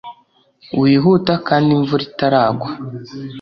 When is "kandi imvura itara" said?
1.47-2.41